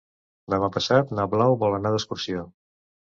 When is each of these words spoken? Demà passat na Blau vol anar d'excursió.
Demà 0.53 0.69
passat 0.77 1.13
na 1.19 1.27
Blau 1.35 1.57
vol 1.65 1.77
anar 1.81 1.93
d'excursió. 1.97 2.43